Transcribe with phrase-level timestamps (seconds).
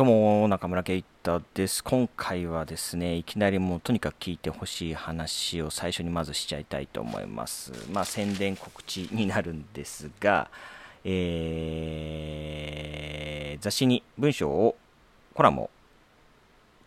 [0.00, 1.84] どうも中村圭太です。
[1.84, 7.70] 今回はですねいきなりもうとにかく聞いてほしい話を最初にまずしちゃいたいと思います。
[7.92, 10.48] まあ宣伝告知になるんですが、
[11.04, 14.74] えー、雑誌に文章を
[15.34, 15.70] コラムを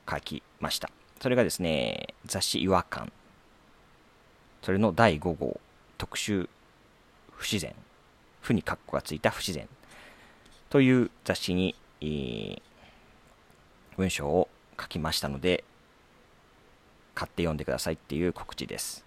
[0.09, 0.89] 書きました。
[1.21, 3.11] それがですね雑誌違和感。
[4.63, 5.59] それの第5号
[5.99, 6.49] 特集
[7.29, 7.75] 不自然。
[8.41, 9.69] 負に括弧がついた不自然。
[10.71, 12.61] という雑誌に、えー、
[13.97, 14.47] 文章を
[14.79, 15.63] 書きましたので、
[17.15, 19.05] 買って読んでくださいっていう告知です。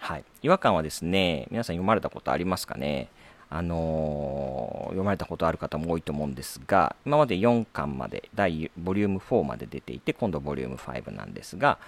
[0.00, 0.24] はい。
[0.42, 3.08] 違和感はですね、皆さん読まれたことありますかね？
[3.54, 11.78] あのー、読まれたことある方も多いと思うんですが、今まで4巻まで、第ボリューム4まで出ていて、今度ボリューム5なんですが、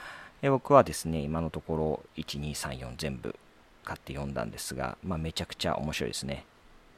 [0.43, 3.35] え僕はですね、今のところ1、2、3、4全部
[3.83, 6.45] 買って読んだんですが、まあ、めちゃくちゃ面白いですね。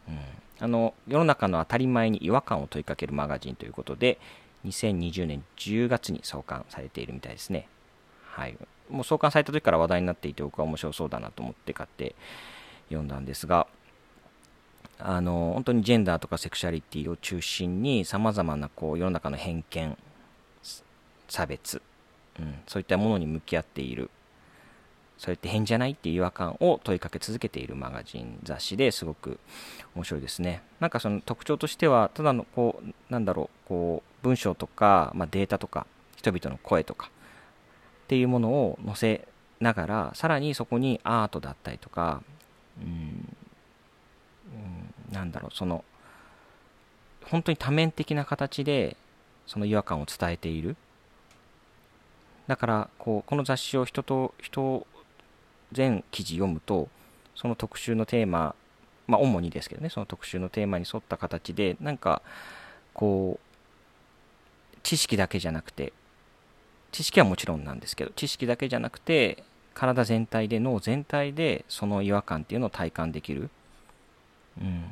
[0.09, 0.19] うん、
[0.59, 4.19] あの世の中の当たり前に違和感を問いかけるマガジンということで、
[4.67, 7.69] 2020年10月に創刊されているみたいですね。
[8.25, 8.57] はい。
[8.91, 12.15] もう創刊された時から話題になっていて、僕は面白そうだなと思って買って
[12.89, 13.67] 読んだんですが、
[14.99, 19.97] あの、本当にジェンダーとかセクシャリティを中心に様々なこう世の中の偏見、
[21.29, 21.83] 差別、
[22.39, 24.11] うん、そういったものに向き合っている
[25.19, 29.39] それって変じゃないっていう違和感を問いかけ続けているマガジン雑誌ですごく
[29.95, 37.11] 面白いですねなんかその特徴としてはただのこうなんだろうこう文章とか、まあ、データとか人々の声とか
[38.05, 39.29] っていうものを載せ
[39.61, 42.23] ながらさらにそこにアートだったりとか
[42.83, 43.37] うん、
[45.09, 45.85] うん、なんだろうその
[47.25, 48.97] 本当に多面的な形で
[49.47, 50.77] その違和感を伝えている。
[52.49, 54.87] だからこうこの雑誌を人と人
[55.73, 56.89] 全記事読むと
[57.35, 58.55] その特集のテーマ
[59.09, 62.23] まあ主にですけどねその特集のテーマに沿った形でなんか
[62.95, 63.46] こう
[64.87, 65.93] 知識だけじゃなくて
[66.93, 69.43] 知識はもちろんなんですけど知識だけじゃなくて
[69.75, 73.51] 体全体で脳全体でその違和感っていうのを体感できる、
[74.61, 74.85] うん、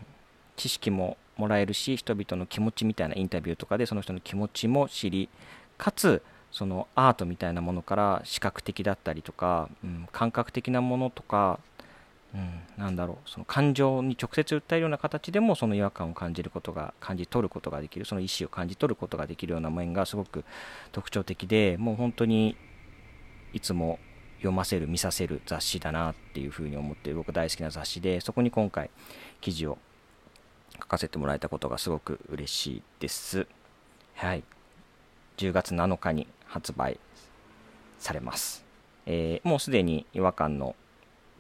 [0.56, 5.28] 知識ももらえるし人々の気持ちみたいなインタビューとかでその人の気持ちも知り
[5.78, 11.60] かつそのアートみたいなものから視覚的だったりとか、うん、感覚的なものとか、
[12.34, 20.44] うん、なんだろうその感情に直接訴えるような形でもその違和感を感じることが感じ取ることができるその意思を感じ取ることができるような面がすごく
[20.90, 22.56] 特徴的でもう本当に
[23.52, 24.00] いつも
[24.38, 28.90] 読ませる見させる雑誌だなっていうふうに思って僕大好きな雑誌でそこに今回
[29.40, 29.78] 記事を
[30.74, 33.46] 書かせてもらえたことがすごく嬉しいです。
[34.16, 34.42] はい。
[35.36, 36.98] 10月7日に発売
[37.98, 38.64] されます。
[39.06, 40.74] えー、もうすでに違和感の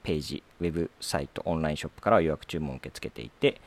[0.04, 3.60] ページ、ウェブサイト、オンラインショップから予約注文を受け付けていて、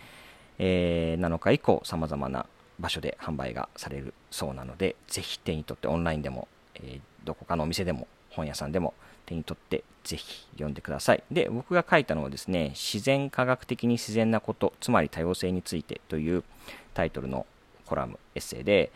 [0.60, 2.46] えー、7日以降、さまざまな
[2.80, 8.94] 場所で販売がされるそうなので、ぜひ手に取ってオンラインでも、えー、どこかのお店でも、本屋さんでも
[9.26, 11.24] 手に取ってぜひ読んでください。
[11.32, 16.44] で、僕が書いたのはですね、自然科学的に自然なこと、つまり多様性についてという
[16.94, 17.48] タイトルの
[17.88, 18.92] コラム、エッセイで、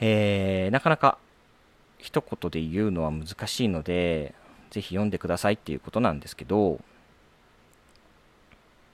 [0.00, 1.18] えー、なかなか
[1.98, 4.34] 一言で言うのは難しいので、
[4.72, 6.80] ぜひ読んでくださいっていうことなんですけど、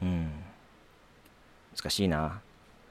[0.02, 0.30] うん、
[1.76, 2.40] 難しいな。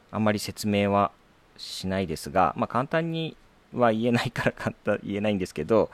[0.09, 1.11] あんまり説明は
[1.57, 3.35] しないですが、まあ、簡単に
[3.73, 5.91] は言えないから簡単言えないんですけど、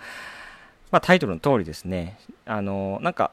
[0.91, 3.31] まあ、タイトルの通りですね、あのなんか、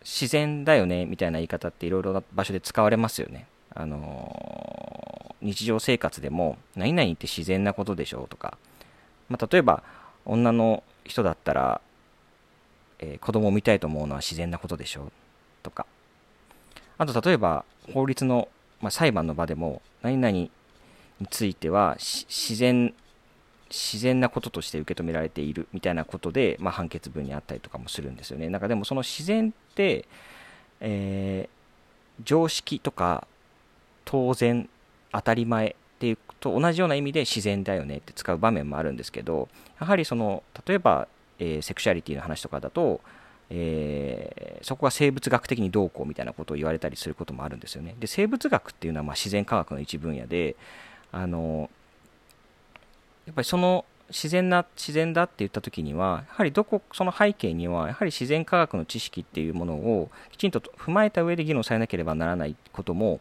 [0.00, 3.46] 自然だよねみたいな言い方っていろいろな場所で使われますよね。
[3.72, 8.58] あの日常生活でも、何々って自然なことでしょうとか、
[9.28, 9.84] まあ、例えば
[10.24, 11.80] 女の人だったら、
[13.02, 15.12] えー、子供を見たいと思うのは自然なことでしょう
[15.62, 15.86] とか
[16.98, 18.48] あと例えば法律の、
[18.80, 20.50] まあ、裁判の場でも何々に
[21.28, 22.94] ついては自然
[23.70, 28.50] 自然なこととして受け止められているみたいなことで、まあ、判決文にあったりとかもするんですよね。
[28.50, 30.06] なんかでもその自然って、
[30.80, 33.26] えー、常識とか
[34.04, 34.68] 当然
[35.10, 39.48] 当たり前っていうと同じような意味で自然だよねって使う場面もあるんですけど
[39.80, 41.08] やはりその例えば、
[41.42, 43.00] えー、セクシャリティの話とかだと、
[43.50, 47.96] えー、そこが生物学的にどうこうみたいなことを言われたりすることもあるんですよね。
[47.98, 50.54] で生物学っていうのはま自然科学の一分野で
[51.10, 51.68] あの
[53.26, 63.20] やっぱりその自然な自然だって言った時にはやはりどこその背景にはやはり自然科学の知識っていうものをきちんと踏まえた上で議論されなければならないことも、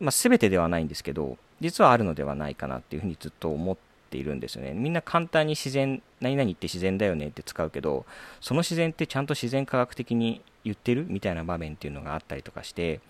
[0.00, 4.72] まあ、全てではないんですけど実はあるのではないかなっていうふうにずっと思ってているんですよね。
[4.74, 8.04] みんな簡単に自然、何々って自然だよねって使うけど、
[8.40, 13.00] その自然ってちゃんと自然科学的に言ってるみたいな場面っていうのがあったりとかして、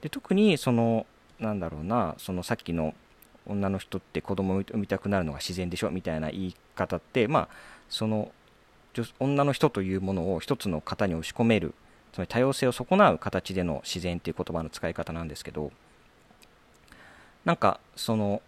[0.00, 1.06] で特にその、
[1.40, 2.94] なんだろうな、そのさっきの
[3.46, 7.48] 女の人って子供を産みたくなるのが自然でしょみたいな言い方ってまあ
[7.88, 8.30] その
[9.18, 11.74] 女の人というものを一つの型に押し込める
[12.12, 15.72] つまり多様性を損なう形での自然っていう言葉の使い方なんですけど
[17.44, 18.42] なんかその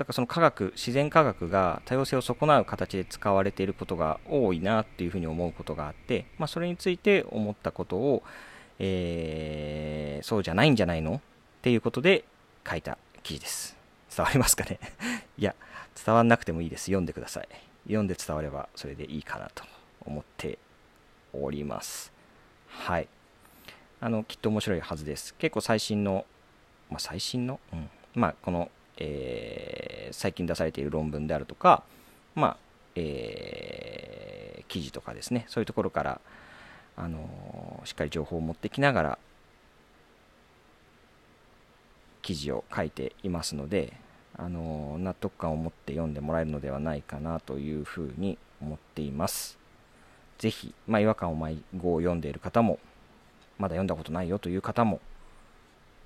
[0.00, 8.22] だからその科学自然科学が多様性を損なう形で使われていることが多いなっていうふうに思うことがあって、まあ、それについて思ったことを、
[8.78, 11.20] えー、そうじゃないんじゃないのっ
[11.60, 12.24] ていうことで
[12.66, 13.76] 書いた記事です。
[14.16, 14.80] 伝わりますかね？
[15.36, 15.54] いや
[16.02, 16.84] 伝わんなくてもいいです。
[16.86, 17.48] 読んでください。
[17.84, 19.64] 読んで伝わればそれでいいかなと
[20.06, 20.58] 思って
[21.34, 22.10] おります。
[22.68, 23.08] はい。
[24.00, 25.34] あのきっと面白いはずです。
[25.34, 26.24] 結構最新の
[26.88, 27.60] まあ最新の？
[27.74, 27.90] うん。
[28.14, 28.70] まあこの
[29.00, 31.82] えー、最近出されている論文であるとか、
[32.34, 32.56] まあ
[32.94, 36.20] えー、記事とかですねそういうところから、
[36.96, 39.18] あのー、しっかり情報を持ってきながら
[42.22, 43.94] 記事を書いていますので、
[44.36, 49.58] あの納得感を持って読んでもらえるのではないかなというふうに思っています。
[50.38, 52.78] ぜひ、まあ、違和感を迷子を読んでいる方も、
[53.58, 55.00] まだ読んだことないよという方も、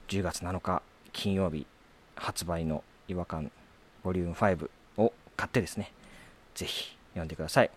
[0.08, 0.82] 10月7日
[1.12, 1.66] 金曜日
[2.16, 3.50] 発売の違和感
[4.02, 4.68] ボリューム5
[4.98, 5.92] を買ってですね、
[6.54, 7.70] ぜひ読んでください。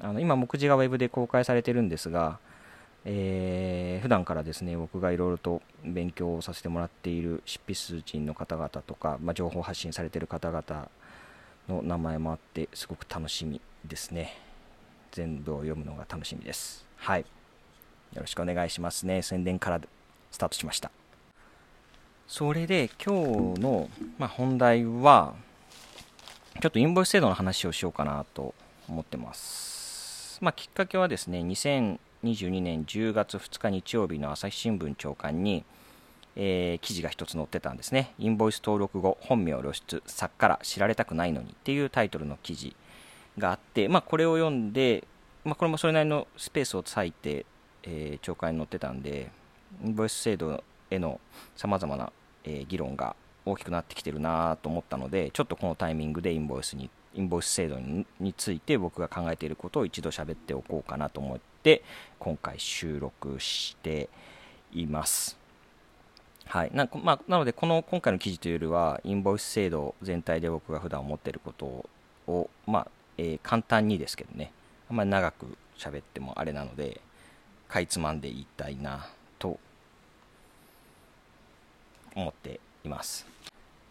[0.00, 2.38] あの今、目次が Web で公開されてるんですが、
[3.04, 10.88] えー、普段からですね、僕がいろいろと勉強をさせてもらっている執筆人の方々とか、まあ、情報発信されてる方々
[11.68, 14.38] の名前もあって、すごく楽しみですね。
[15.12, 16.86] 全部を読むのが楽しみです。
[16.96, 17.20] はい。
[18.12, 19.22] よろしくお願いしますね。
[19.22, 19.80] 宣伝から
[20.30, 20.99] スタートしました。
[22.30, 25.34] それで今日の、まあ、本題は、
[26.60, 28.54] ちょっとインボイス制度の話をしようかなと
[28.88, 30.38] 思ってます。
[30.40, 35.64] まあ、きっかけはですね、2022年10月2日日曜日の朝日新聞長官に、
[36.36, 38.14] えー、記事が一つ載ってたんですね。
[38.20, 42.76] インボイス登録後、本名露出、作から知られたくないのにっていうタイトルの記事
[43.38, 45.02] があって、まあ、これを読んで、
[45.44, 47.44] まあ、これもそれなりのスペースを割いて、
[47.82, 49.32] えー、長官に載ってたんで、
[49.84, 51.18] インボイス制度への
[51.56, 52.12] さまざまな
[52.44, 57.78] えー、議論が大きくなってきてるなと思ったのでちょっとこのタイミングでインボイスにインボイス制度
[58.20, 61.82] について僕が考えていることを一度喋っておこうかなと思って
[62.18, 64.08] 今回収録して
[64.72, 65.36] います。
[66.46, 71.86] はいなまあ、なのでこの今回の記事というよりはインボイス制度全体で僕が普段思っていること
[72.26, 72.88] を、まあ
[73.18, 74.50] えー、簡単にですけどね
[74.90, 77.00] あんまり長く喋ってもあれなので
[77.68, 79.06] かいつまんで言いたいな
[79.38, 79.60] と
[82.14, 83.30] 思っています。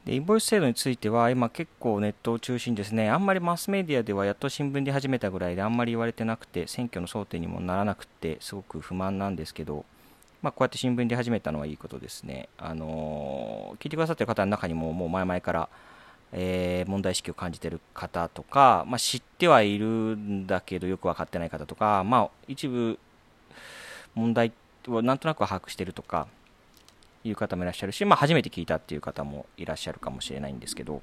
[0.06, 9.86] でインボイス制度については今結構ネットを中心ですねあんまりマスメディアではやっと新聞で始めたぐらいであんまり言われてなくて選挙の争点にもならなくてすごく不満なんですけど、
[10.42, 15.70] まあ、こうやって新聞で始めたのはいいことですね、あのー、聞いてくださってる方の中にももう前々から、
[16.32, 22.98] えー、問題意識を感じてる方とか、まあ、知ってはいるんだけどよく分かってない方とか、まあ、一部
[24.16, 24.54] 問題
[24.88, 26.28] をなんとなく把握してるとか
[27.24, 31.02] いう方もいらっしゃるし、まあ、初めて聞いたっていう方もいらっしゃるかもしれないんですけど、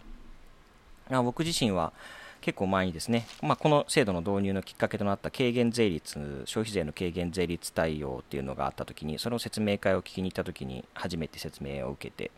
[1.11, 1.93] あ僕自身は
[2.41, 12.31] 結構前にですね、まあ、この制度の導入のきっかけとなった軽減税率、消費税の軽減税率対応っていうのがあったときに、その説明会を聞きに行ったときに初めて説明を受けて、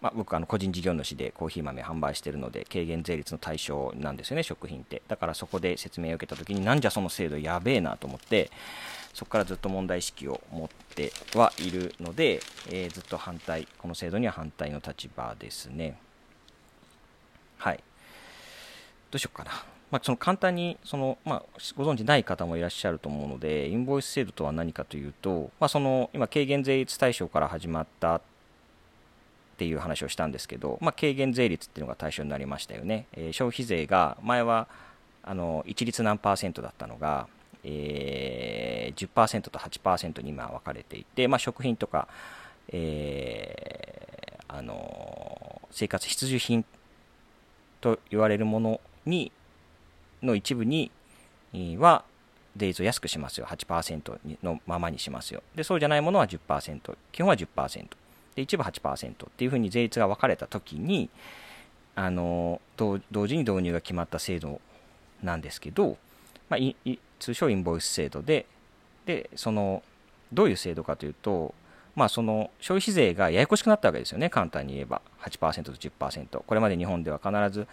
[0.00, 5.00] まあ、僕あの個人事業主でコーヒー豆販売してるので軽減税率の対象なんですよね食品って。
[5.08, 8.50] だからそこで説明を受けた時になんじゃその制度やべえなと思って
[9.14, 15.96] そこからずっと問題意識を持ってはいるので、えー、ずっと反対、この制度には反対の立場ですね。
[17.58, 17.76] はい。
[19.10, 19.52] どうしようかな。
[19.92, 21.42] まあ、その簡単にその、まあ、
[21.76, 28.20] ご存知ない方もいらっしゃると思うので、インボイス制度とは何かというと、まあ、その今、軽減税率対象から始まったっ
[29.56, 33.06] ていう話をしたんですけど、まあ、軽減税率っていうのが対象になりましたよね。
[33.12, 34.66] えー、消費税が前は
[35.22, 37.28] あの一律何パーセントだったのが、
[37.64, 42.08] えー、10%と8%に今分かれていて、まあ、食品とか、
[42.68, 46.64] えー、あの生活必需品
[47.80, 49.32] と言われるものに
[50.22, 50.90] の一部に
[51.78, 52.04] は
[52.56, 53.46] 税率を安くしますよ。
[53.46, 55.42] 8%のままにしますよ。
[55.54, 57.86] でそうじゃないものは10%基本は10%
[58.36, 61.10] で一部8%っていうふうに税率が分かれた時に
[61.94, 64.60] あの同時に導入が決まった制度
[65.22, 65.96] なんですけど、
[66.48, 68.46] まあ、通称インボイス制度で、
[69.06, 69.82] で、その、
[70.32, 71.54] どういう制度かというと、
[71.94, 75.00] まあ、その消費税がややこしくなったわけですよね、簡単に言えば。
[75.22, 76.42] 8%と10%。
[76.44, 77.66] これまで日本では必ず、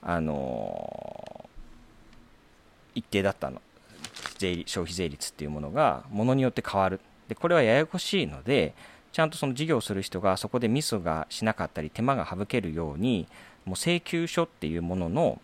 [0.00, 1.48] あの、
[2.94, 3.60] 一定だったの。
[4.38, 7.00] 税消費税率っていうものが、ものによって変わる。
[7.28, 8.74] で、これはややこしいので、
[9.12, 13.28] ちゃんとその事業をする人がそこでミスがしなかったり手間が省けるように
[13.66, 15.40] もう請求書っていうものの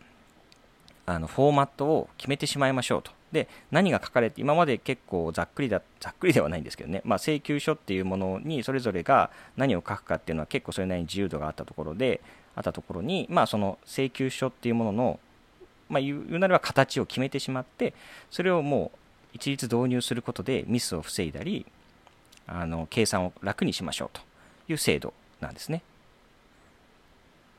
[1.08, 3.12] あのフォーマットを決めてしまいましょうと。
[3.32, 12.20] で何が書かれて今まで結構ざっくりだざっくりではないんですけどね、まあ、請求書っていうものにそれぞれが何を書くかっていうのは結構それなりに自由度があったところで
[12.54, 15.20] あったところに、まあ、その請求書っていうものの、
[15.90, 17.92] まあ、言うなれば形を決めてしまって
[18.30, 18.98] それをもう
[19.34, 21.66] 一律導入することでミスを防いだり
[22.46, 24.22] あの計算を楽にしましょうと
[24.70, 25.82] いう制度なんですね。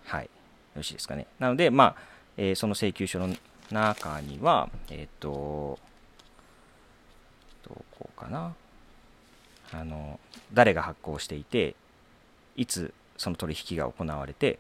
[0.06, 0.24] はい。
[0.24, 0.30] よ
[0.78, 1.28] ろしいですかね。
[1.38, 1.96] なので、まあ、
[2.42, 3.36] えー、その請求書の
[3.70, 5.78] 中には、えっ、と、
[7.68, 8.56] どこかな？
[9.74, 10.22] あの、
[10.54, 11.76] 誰が発行していて、
[12.56, 14.58] いつその取引が行われて、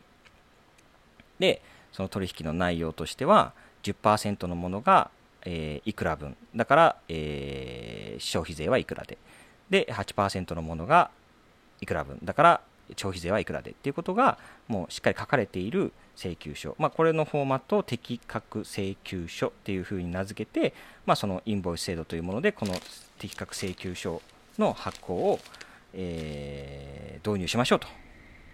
[1.39, 1.61] で、
[1.93, 5.09] その取引の内容としては、10%のものが、
[5.45, 6.35] えー、いくら分。
[6.53, 9.17] だから、えー、消費税はいくらで。
[9.69, 11.11] で、8%のものが
[11.79, 12.19] いくら分。
[12.25, 12.61] だから、
[12.95, 16.75] 消費税はいくらでっていうことが、もうしっかり書かれている請求書。
[16.79, 20.73] まあ、これのフォーマットを適格請求書っていうふうに名付けて、
[21.05, 22.73] まあ、そのインボイス制度というもので、この
[23.17, 24.21] 適格請求書
[24.57, 25.39] の発行を、
[25.93, 27.87] えー、導入しましょうと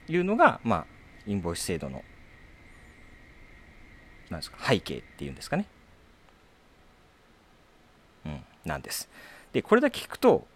[0.08, 0.86] いうのが、まあ、
[1.26, 2.04] インボイス制度の
[4.30, 5.66] なんですか背景っていうんですかね。
[8.26, 9.10] うん、なんです。
[9.54, 10.48] で、これだけ聞くと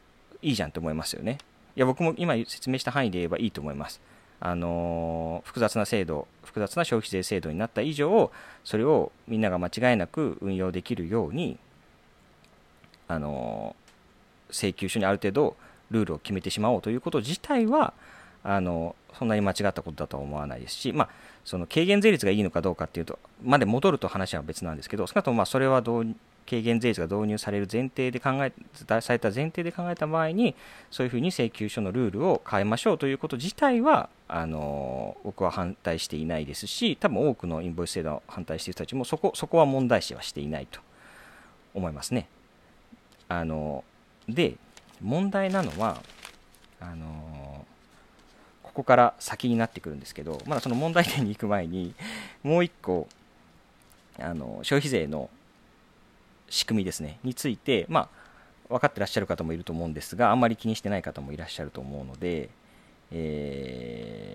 [0.41, 1.38] いいじゃんと思いますよね。
[1.79, 4.01] や、僕も今説明した範囲で言えばいいと思います。
[4.39, 8.31] あの、複雑な制度、複雑な消費税制度になった以上、
[8.63, 11.57] それをみんなが間違いなく運用できるように、
[13.07, 13.75] あの、
[14.50, 15.55] 請求書にある程度
[15.91, 17.93] ルールを決めてしまおうということ自体は、
[18.43, 21.09] あのそんなに間違ったことだとは思わないですし、まあ、
[21.43, 26.15] その軽減税率がいいのかどうかっていうと、まで戻ると話は別なんですけど、少なくともまあそれはどう
[26.50, 28.51] 軽減税率が導入される前提で考え
[29.01, 30.56] された前提で考えた場合に
[30.89, 40.79] そういうふうに請求書のルールを変えましょうということ自体はあの僕は反対していないですし多分多くのインボイス制度を反対している人たちもそこそこは問題視はしていないと
[41.74, 42.27] 思いますね。
[43.27, 43.84] あの
[44.27, 44.56] で
[45.01, 46.01] 問題なのは
[46.79, 47.65] あの
[48.63, 51.94] ここから先になってくるんですけどまだその問題点に行く前に
[52.44, 53.08] もう一個
[54.20, 55.29] あの消費税の
[56.50, 57.20] 仕組みですね。
[57.24, 58.10] について、まあ、
[58.70, 62.50] 分かってらっしゃる方もいると思うんですがあんまり気にしてない方もいらっしゃると思うので、
[63.12, 64.25] え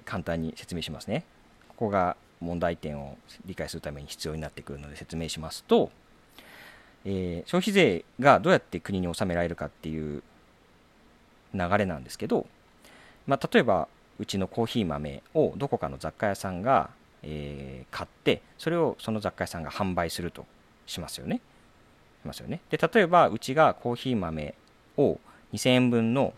[0.00, 1.24] ー、簡単に説明しますね。
[1.68, 5.90] ここが問題点を理解するために必要になってくるので説明しますと、
[7.04, 10.22] えー、消費税がどうやって国に納められるかっていう
[11.54, 12.46] 流れなんですけど、
[13.26, 16.90] まあ、例えばうちのコーヒー豆をどこかの雑貨屋さんが、
[17.22, 20.46] えー、買ってそれをその雑貨屋さんが販売すると。
[20.86, 21.40] しますよね。
[22.22, 22.60] しますよね。
[22.70, 24.54] で、例えば、うちがコーヒー豆
[24.96, 25.18] を
[25.52, 26.32] 2000円分の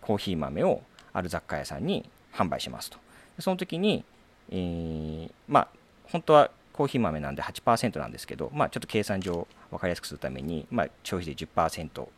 [0.00, 2.98] コーヒー豆をある雑貨屋さんに販売しますと。
[3.38, 4.04] その時に、
[4.50, 5.68] えー、まあ、
[6.04, 12.08] 本当はコーヒー豆なんで8%なんですけど、まあ、ちょっと計算上分かりやすくするために、まあ、消費税10%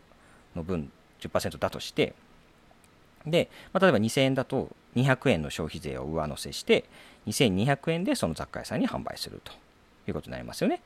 [0.54, 2.14] の分、10%だとして、
[3.26, 6.84] で、まあ、例えば2000円だと200円の消費税を上乗せして、
[7.26, 9.52] 2200円でその雑貨屋さんに販売すると
[10.08, 10.80] いうことになりますよね。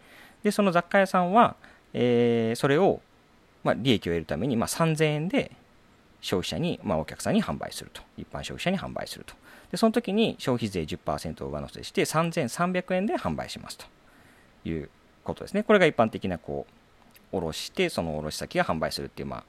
[0.45, 1.57] で、その雑貨屋さんは、
[1.93, 3.01] えー、それを、
[3.65, 5.51] まあ、利益を得るために、まあ、3000円で
[6.21, 8.03] 消費者に、まあ、お客さんに販売すると。
[8.17, 9.35] 一般消費者に販売すると。
[9.71, 13.87] で、その時に消費税10%を上乗せして3300円で販売しますと
[14.69, 14.91] いう
[15.25, 15.63] ことですね。
[15.63, 16.67] これが一般的な、こ
[17.33, 19.45] う、卸して、その卸先が販売するっていう、ま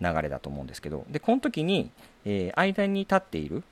[0.00, 1.90] あ、流れだと思うんですけど、で、この時に、
[2.24, 3.62] えー、間に立っている、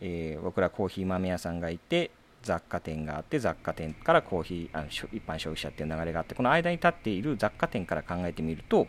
[0.00, 2.10] えー、僕らコーヒー豆屋さんがいて、
[2.46, 8.86] 雑貨店があって雑貨店からコーヒーあの一般消費者っていう流れがあってこの間に立っている雑貨店から考えてみると、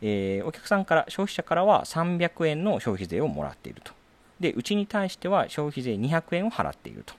[0.00, 3.92] えー、お客さんから消費者からは300円の消費税をもらっていると。
[4.40, 7.14] でうちに対しては消費税200円を払っていると。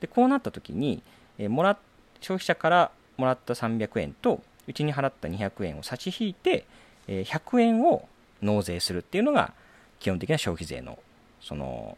[0.00, 1.02] でこうなった時に、
[1.38, 1.78] えー、もら
[2.20, 6.66] 消費者からもらった300円とうちに払った200円を差し引いて、
[7.06, 8.08] えー、100円を
[8.42, 9.52] 納税するっていうのが
[10.00, 10.98] 基本的な消費税の
[11.40, 11.96] その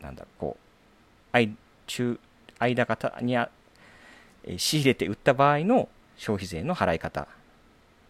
[0.00, 0.63] なんだろうこう
[1.86, 2.18] 中
[2.58, 3.36] 間方に
[4.56, 7.26] 仕入れて売った場合の消費税の払い方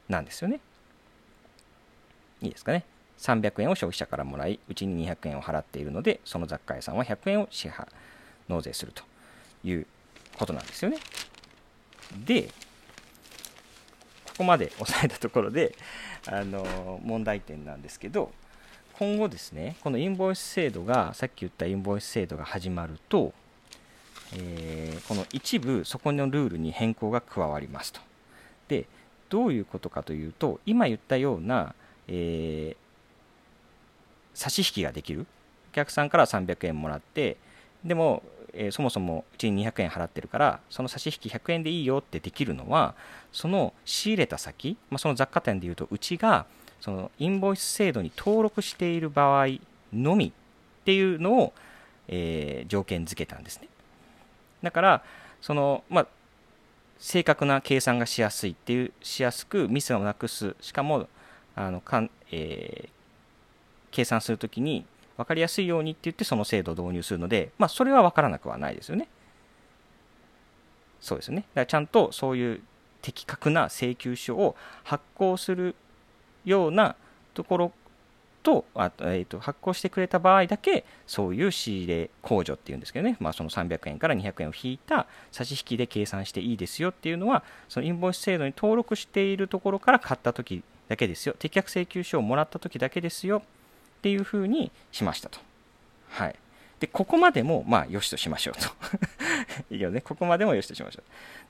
[0.08, 0.60] なんですよね。
[2.42, 2.84] いいですかね。
[3.18, 7.86] 300円を消費者からもらい、うちに200円を払っているので、その雑貨屋さんは100円を支払
[8.48, 9.02] 納税すると
[9.64, 9.86] いう
[10.36, 10.98] ことなんですよね。
[12.26, 12.50] で、
[14.26, 15.74] ここまで押さえたところで、
[16.26, 18.32] あの問題点なんですけど、
[18.98, 23.32] 今後ですね、このインボイス制度が、さっき言ったインボイス制度が始まると、
[24.34, 28.00] えー、この一部、そこのルールに変更が加わりますと。
[28.68, 28.86] で、
[29.28, 31.74] どういうことかというと、今言ったような、
[32.08, 32.84] えー、
[34.34, 35.26] 差し引きができる
[35.72, 37.36] お客さんから300円もらって
[37.84, 38.22] でも、
[38.52, 42.94] えー、そもそもうちに200円払ってるからその差し引き100円でいいよってできるのは
[43.32, 46.46] その仕入れた先、まあ、その雑貨店でいうとうちが
[46.84, 49.46] そのインボイス制度に登録している場合
[49.90, 50.32] のみっ
[50.84, 51.54] ていうのを、
[52.08, 53.68] えー、条件付けたんですね
[54.62, 55.02] だから
[55.40, 56.06] その、まあ、
[56.98, 61.08] 正確な計算がしやすいっていうしやすくミスをなくすしかも
[61.56, 62.88] あのかん、えー、
[63.90, 64.84] 計算するときに
[65.16, 69.08] 分かりやすいようにって言ってその制度を導入するので、まあ、それは分からなくはないですよね。
[71.00, 71.36] そうですね。
[71.36, 72.60] だからちゃんとそういう
[73.00, 75.76] 的確な請求書を発行する
[76.44, 76.96] ような
[77.34, 77.72] ところ
[78.44, 91.34] とあと、えーと、発行してくれた場合だけそういう仕入れ控除っていうんですけどね、まあ、その300円から200円を引いた差し引きで計算していいですよっていうのはそのインボイス制度に登録しているところから買った時だけですよ。
[91.38, 93.42] 適格請求書をもらった時だけですよっ
[94.02, 95.40] ていうふうにしましたと。
[96.10, 96.36] はい、
[96.78, 98.68] でここまでもまあよしとしましょうと。
[99.74, 100.02] いいよね。
[100.02, 101.02] ここまでもよしとしましょ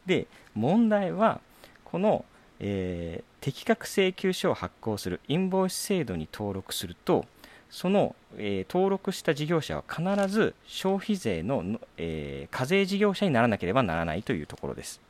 [0.07, 0.09] う。
[0.09, 1.41] で問題は
[1.85, 2.25] この
[2.61, 7.25] えー、適格請求書を発行するインボイス制度に登録すると
[7.71, 15.01] その、えー、登録した事業者は必ず消費税の、えー、課税事業者にならなければならないというところです。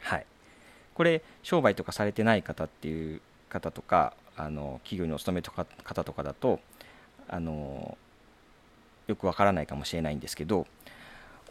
[0.00, 0.26] はい、
[0.94, 6.60] これ商売とかされてない方っていう方とかあの企業にお勤めとか方とかだと
[7.28, 7.96] あの
[9.06, 10.66] よくわからないかもしれないんですけど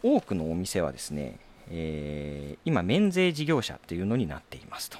[0.02, 1.38] 多くのお店はですね
[1.70, 4.98] えー、今、免税事業者っていうのになっていますと。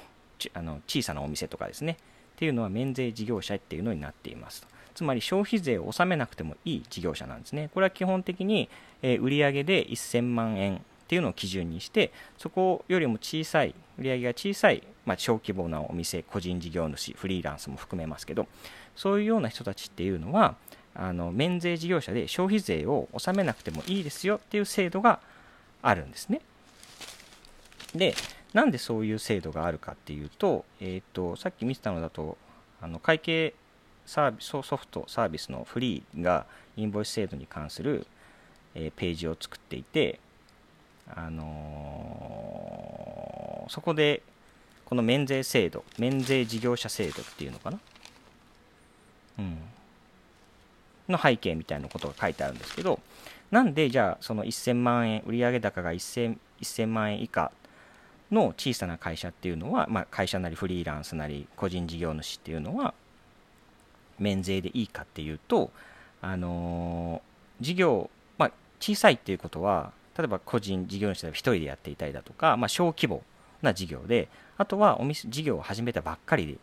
[0.53, 1.97] あの小さなお店とかですね。
[2.35, 4.67] っていうのは免税事業者っていうのになっていますと。
[4.93, 7.69] つまり消費税を納めなくてもいい事業者なんですね。
[7.73, 8.69] これは基本的に、
[9.01, 18.47] えー、売上で1000万円っていうのを基準にして、そこよりも小さい、売上が小さい、まあ、小規模なお店、個人事業主、フリーランスも含めますけど、
[18.95, 20.55] そういうような人たちっていうのは、
[20.95, 25.19] あの免税事業者で消費税を納めなくてもいいですよっていう制度が
[25.81, 26.41] あるんですね。
[27.97, 28.15] で、
[28.53, 32.37] なんでそういう制度があるかっていうと、えーと、さっき見てたのだと、
[32.81, 33.53] あの会計
[34.05, 36.45] サービスソフト、サービスのフリーが
[36.77, 38.07] インボイス制度に関する、
[38.75, 40.19] えー、ページを作っていて、
[41.07, 44.21] あのー、そこで
[44.85, 47.79] この免税制度、免税事業者制度っていうのかな、
[49.39, 49.57] うん、
[51.09, 52.99] の背景みたいなことが書いてあるんですけど、
[53.51, 57.51] なんでじゃあその1000万円、売上高が 1000, 1000万円以下
[58.31, 62.93] の小さな会社っていうのは、まあ、会社なりフリーランスなり個人事業主っていうのは
[64.19, 65.71] 免税でいいかっていうと、
[66.21, 73.21] あのー、事業、まあ、小さいっていうことは例えば個人事業主で1人でやっていたりだとか、まあ、小規模
[73.61, 76.55] な事業であとはお店事業を始めたばっかりで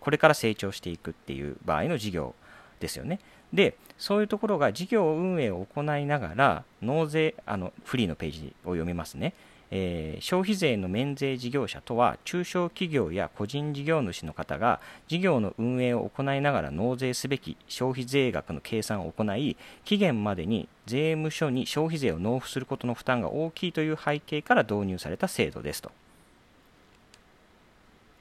[0.00, 2.34] これから成長していくっていう場合の事業
[2.78, 3.20] ですよね。
[3.54, 9.32] でそういうところが事業運営を行いながら納税あのフリーのページを読みますね。
[9.70, 25.88] えー、消費税の免税事業者とは中小企業や個人事業主の方が事業の運営を行いながら納税すべき消費税額の計算を行い期限までに税務署に消費税を納付することの負担が大きいという背景から導入された制度ですと。
[25.88, 25.92] っ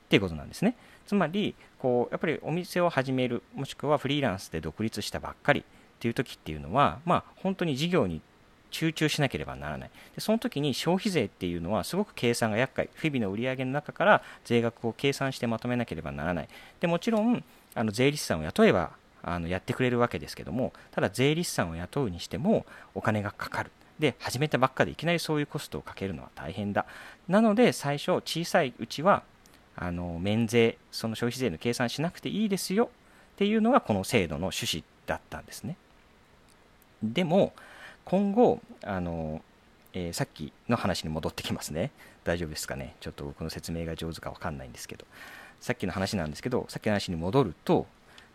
[0.10, 0.76] ていうことなんですね。
[1.08, 5.64] つまりこうやっぱりお店を始めるもしくはフリーランスで独立したばっかりっ
[6.00, 8.22] ていう時っていうのは、まあ、本当に事業に
[8.74, 9.90] 集中しなければならない。
[10.16, 12.90] でその時に消費税っていうのはすごく計算が厄介。
[13.02, 16.50] 日々の売り上げの中から税額を計算してまとめなければならない。
[16.80, 17.44] でもちろん
[17.76, 23.72] あの税理士さんを雇えばあのやってくれるわけですけどもただ税理士さんを雇うにしてもお金がかかる。
[24.00, 26.86] で始めたばっかでいきなりそういうコストをかけるのは大変だ。
[27.28, 29.24] なので最初小さいうちは
[29.76, 35.78] あの免税その消費税の計算しなくていいですよっていうのがこの制度の趣旨だったんですね。
[37.02, 37.54] でも
[38.06, 39.42] 今後あの、
[39.94, 41.92] えー、さっきの話に戻ってきますね。
[42.24, 42.96] 大丈夫ですかね？
[43.00, 45.06] ちょっと僕の説明が上手か分かんないんですけど。
[45.62, 47.88] さっきの話なんですけどさっきの話に戻ると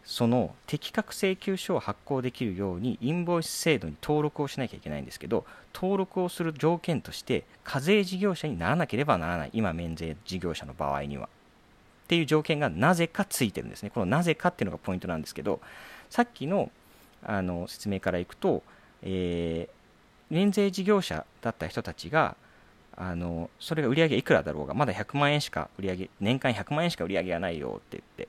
[0.02, 9.50] その適格請求書を発行できるようにインボイス制度に登録をしなきゃいけないんですけど登録をする条件として課税事業者にならなければならない。
[9.52, 11.26] 今免税事業者の場合には。
[11.26, 11.28] っ
[12.08, 13.90] ていう条件がなぜかついてるんですね。
[13.90, 15.60] このなぜかっていうのがポイントなんですけど
[16.08, 16.70] さっきの
[17.22, 18.62] あの説明からいくと
[19.02, 22.36] えー、免税事業者だった人たちが
[22.96, 28.28] あのそれが売上いくらだろうがまだ100万円しか売上年間100万円しか売り上げがないよって言っ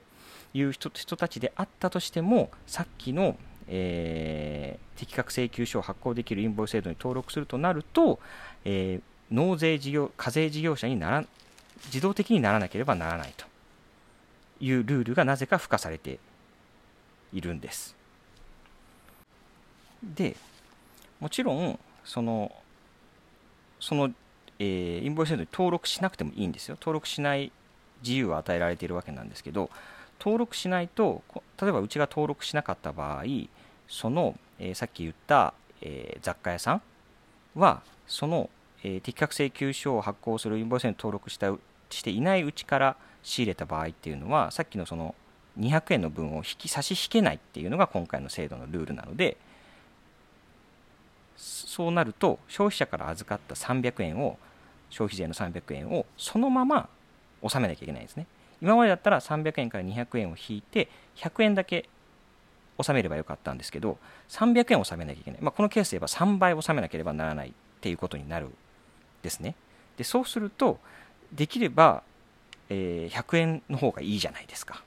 [0.54, 8.20] いう人人たちであったとしてもさっきの、えー、適格請求書を発行できるインボイス制度に登録するとなると、
[8.64, 11.24] えー、納税事業課税事業者になら
[11.86, 13.46] 自動的にならなければならないと
[14.60, 16.20] いうルールがなぜか付加されて
[17.32, 17.96] いるんです。
[20.02, 20.36] で
[21.20, 22.50] もちろんその
[23.78, 24.10] その、
[24.58, 26.76] えー、インボイス制度に登録しなくてもいいんですよ。
[26.80, 27.52] 登録しない
[28.02, 29.70] 自由を与えられているわけなんですけど
[30.18, 31.22] 登録しないと
[31.60, 33.24] 例えばうちが登録しなかった場合
[33.88, 36.82] その、えー、さっき言った、えー、雑貨屋さん
[37.54, 38.48] はその、
[38.82, 41.52] えー、適格請求書を発行するインボイスに登録した
[41.90, 45.14] していないうちから仕入れた場合っていうのはさっきのその
[45.58, 49.36] 200円の分を引き差し引けないっていうのが今回の制度のルールなので
[51.40, 54.38] そうなると消費者から預かった300円を
[54.90, 56.88] 消費税の300円をそのまま
[57.40, 58.26] 納めなきゃいけないんですね。
[58.60, 61.88] 今までだったら300円から200円を引いて100円だけ
[62.76, 63.96] 納めればよかったんですけど
[64.28, 68.48] 300円納めなきゃいけない、まあ、このケースで言えば3倍納めなければならないっていうことになる
[69.22, 69.54] ですね。
[69.96, 70.78] でそうすると
[71.32, 72.02] できれば、
[72.68, 74.82] えー、100円の方がいいじゃないですか。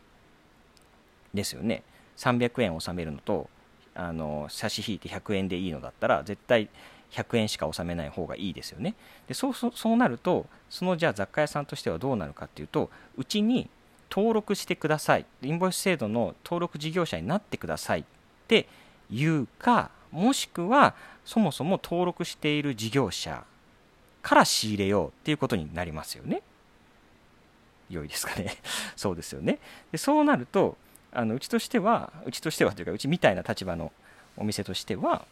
[1.34, 1.84] ですよね。
[2.18, 3.50] 300円納めるのと
[3.96, 6.70] あの差し引いて100円でいいのだったら絶対
[7.12, 8.96] 100円しか納めない方がいいですよね。
[9.28, 13.70] でそうそうなるとそのじゃあ雑貨屋さんとしてはどうなるかっていうとうちに
[14.10, 15.26] 登録してください。
[15.42, 18.04] インボイス制度の登録事業者になってくださいっ
[18.48, 18.68] て
[19.10, 23.44] いうかもしくはそもそも登録している事業者
[24.22, 26.42] から仕入れようっていうことになりますよね。
[27.90, 28.58] 良いですかね。
[28.96, 29.60] そうですよね。
[29.92, 30.78] でそうなると
[31.14, 33.92] あのうちとしてはうちとしてはというかうちみたいな立場の
[34.36, 35.26] お店としては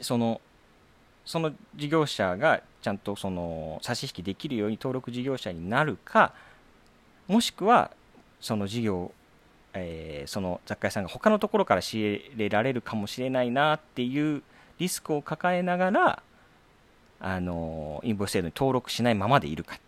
[0.00, 0.40] その
[1.24, 6.34] その事業者がちゃんとその差し引きできるように登録事業者になるか
[7.28, 7.92] もしくは
[8.40, 9.12] その事業、
[9.74, 14.42] えー、その雑貨屋さんが他のところから仕入れられるかもしれないなっていう
[14.78, 16.22] リスクを抱えながら
[17.20, 19.78] あのインボイス制度に登録しないままでいるかっ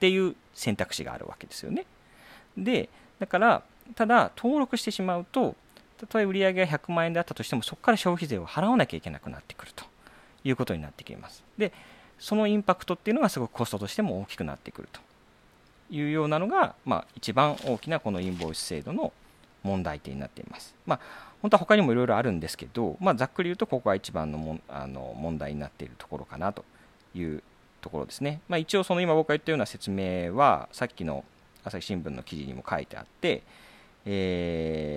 [0.00, 1.86] ていう選択肢があるわけですよね。
[2.56, 3.62] でだから
[3.94, 5.54] ただ登録してしまうと
[5.98, 9.84] たとえ売上が100万円であったとしてもそこから消費税を払わなきゃいけなくなってくると
[10.44, 11.72] いうことになってきますで
[12.18, 15.00] そのインパクトっていうのがすごくコストとしても大きくなってくると
[15.90, 19.12] いうようなのが、まあ、一番大きなこのインボイス制度の
[19.62, 20.74] 問題点になっています。
[20.86, 21.00] まあ、
[21.42, 26.64] 本当は他にもいろいろあるんですけど、まあ、ざっくり言うとここが一番のもあの問題になっているところかなと
[27.14, 27.42] いう
[27.80, 28.40] ところですね。
[28.48, 31.24] まあ、一応その今僕が言ったような説明はさっきの
[31.68, 33.42] 朝日新聞の記事にも書いてあって、
[34.04, 34.88] え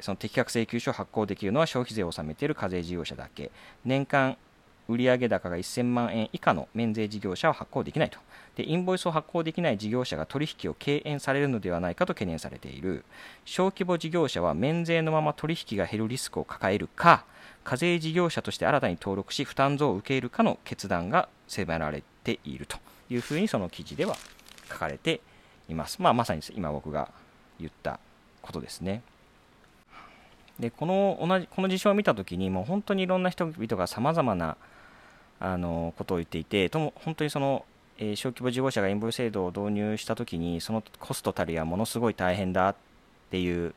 [0.00, 3.50] ー、その適格請求書を発行できるのは消費税を納めている課税事業者だけ。
[3.84, 4.36] 年間
[4.88, 8.18] 売上高が1000万円以下の免税事業者は発行できないと。
[8.56, 13.04] でインボイスを発行できない事業者が取引を敬遠されるのではないかと懸念されている。
[13.44, 17.26] 小規模事業者は免税のまま取引が減るリスクを抱えるか
[17.64, 22.78] 課税事業者として新たに登録し負担増を受けるかの決断が迫られていると。
[23.10, 24.16] いうふうにその記事では
[24.68, 25.20] 書かれて
[25.68, 26.00] います。
[26.00, 27.10] まあ、まさに今僕が
[27.58, 28.00] 言った
[28.42, 29.02] ことですね。
[30.58, 34.56] でこの同じこの事象を見たときにもう本当にいろんな人々がさまざまな
[35.40, 37.64] あのことを言っていてとも本当にその、
[37.98, 42.74] えー、小規模事業者がインボイス制度を導入したときにそのコストたるやものすごい大変だっ
[43.30, 43.72] ていう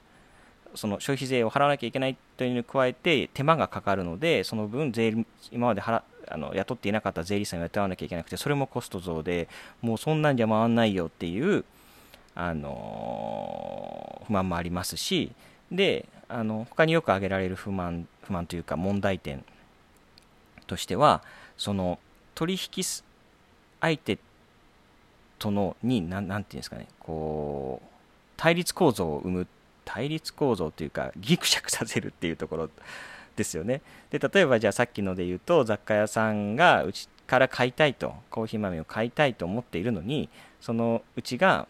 [0.74, 5.14] その消費税を払わなきゃいけないというのに加えて手間がかかるのでその分税
[5.52, 6.02] 今まで払
[6.34, 9.48] あの雇っていなかった税理士さんを雇わなきゃいけなくてそれもコスト増で
[9.82, 11.66] もうそんなんじゃ回んないよっていう
[12.36, 15.32] あの不満もありますし
[15.72, 19.44] であの他によく挙げられる不満不満というか問題点
[20.68, 21.22] としては
[21.58, 22.00] その
[22.36, 22.84] 取引
[23.82, 24.18] 相手
[25.38, 27.88] とのに何て言うんですかねこう
[28.38, 29.48] 対立構造を生む
[29.84, 32.70] 対立構造というかギクシャクさせるっていうところ
[33.42, 41.68] ですよねで例えばじゃあさっきので言うと雑貨屋さんがうちから買いたいとコーヒー豆を買いたいと思っているのにそのうちが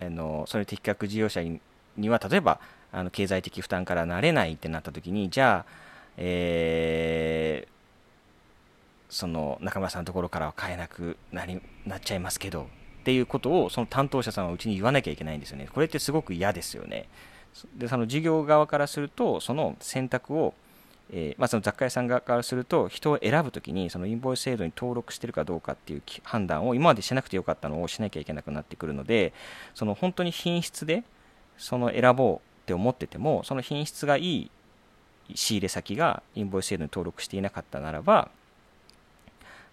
[0.00, 2.60] あのそれ適格事業者には例えば
[2.92, 5.72] あの経済的負担からなれないってなった時にじゃあ、
[6.16, 15.68] えー、その中村さんのところからは買えなくなりなっちゃいますけどっていうことをその担当者さんはうちに言わなきゃいけないんですよね。
[15.72, 17.08] これってすごく嫌ですよね。
[17.76, 20.54] でその事業側からするとその選択を
[21.12, 29.32] えー、まあ、その雑貨屋さん側からすると人を選ぶときにそのインボイス制度に登録しているかどうかっていう判断を今までしなくてよかったのをしなきゃいけなくなってくるので
[29.74, 31.04] その本当に品質で
[31.58, 34.50] その選ぼうって思っててもその品質がいい
[35.34, 38.30] 仕入れ先がインボイス制度に登録していなかったならば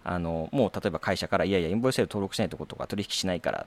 [0.04, 3.66] あのもう例えば会社からいやいやインボイス制度登録しないとことか取引しないから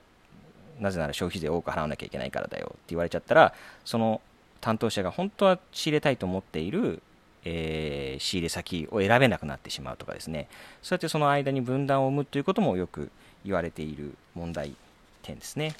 [0.80, 3.52] なぜなら消費税多く払わなきゃいけないからだよって言われちゃったら
[3.84, 4.20] その
[4.60, 7.02] 担当者が本当は仕入れたいと思っている
[7.50, 10.48] えー、仕入れ先を選べなくなってしまうとかですね
[10.82, 13.10] そうやってその間に分断を生むということもよく
[13.44, 14.74] 言われている問題
[15.22, 15.74] 点ですね。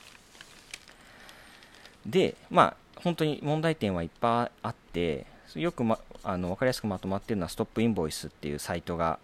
[2.07, 9.18] で、まあ、本当に問題点はいっぱいあって、よく、ま、あの分かりやすくまとまっているのはストップインボイスっていうサイトが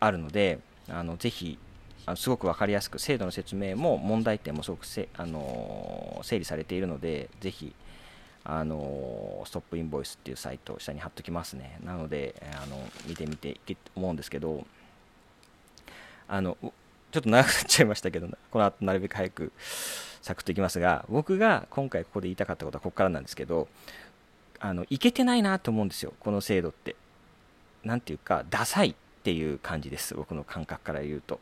[0.00, 1.58] あるので、あのぜひ
[2.06, 7.72] あのすごく分かりやすく、制度の説明も問題点もすごくせ、あの整理されているので、ぜひ、
[8.48, 11.80] あのストップインボイスっていうサイトを下に貼っときますね。
[11.84, 14.64] なので、あの見てみていけと思うんですけど、
[16.28, 16.56] あの
[17.10, 19.52] ちょっと長くなっちゃいましたけど、この後なるべく早く
[20.22, 23.66] サクッといきますが、僕が今回ここで言いたかったことはここからなんですけど、
[24.60, 26.94] あのいけてないなと思うんですよ、この制度って。
[27.82, 31.40] なんていうか、ダサいっていう感じです、僕の感覚から言うと。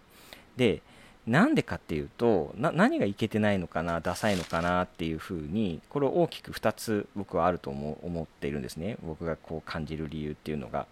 [0.57, 0.81] で、
[1.27, 8.99] なんでかっていうと何がいけてないのかなダサいのかなっていうふうにこれを大きく2つ僕はあると思思っているんですね。
[9.03, 10.87] 僕がこう感じる理由っていうのが。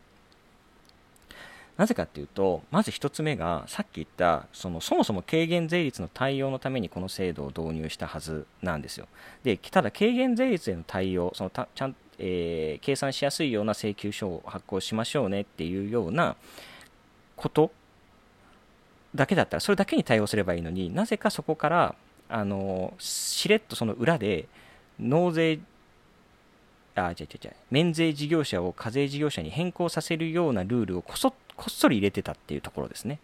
[1.76, 9.08] なぜかっていうとまず1つ目がさっき言ったそのそもそも軽減税率の対応のためにこの制度を導入したはずなんですよ。
[9.42, 16.36] でただ軽減税率への対応そのたちゃん、えー、計算しやすいような請求書を発行しましょうねっていうような
[17.36, 17.72] こと
[19.14, 21.94] だけだったら、それだけに対応すればいいのになぜかそこから、
[22.28, 24.46] あのしれっとその裏で、
[24.98, 25.60] 納税、
[26.94, 33.18] あ、違う違う違う、免税事業者を課税事業者に変更させるようなルールをこそこっそり入れてたっていうところですね。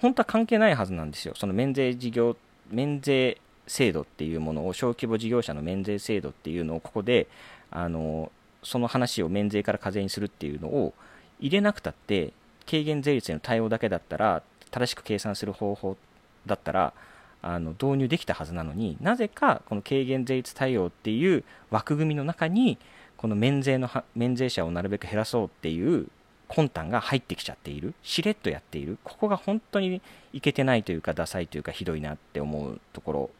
[0.00, 1.34] 本当は関係ないはずなんですよ。
[1.36, 2.36] その免税事業、
[2.70, 7.28] 免税制度っていうものを、小規模事業者の免税制度っていうのをここで、
[7.70, 8.30] あの
[8.62, 10.94] その話を免税から課税にするっていうのを
[11.40, 12.32] 入れなくたって、
[12.68, 14.42] 軽減税率への対応だけだったら、
[14.76, 15.96] 正しく計算する方法
[16.44, 16.92] だったら
[17.40, 22.76] あの導入できたはずなのになぜかこの軽減税率対応っていう枠組みの中に
[23.16, 26.08] この免税の免税者をなるべく減らそうっていう
[26.48, 27.94] 魂胆が入ってきちゃっている。
[28.02, 28.98] しれっとやっている。
[29.02, 30.00] ここが本当に
[30.32, 33.30] いけてないというかダサいというかひどいなって思うところ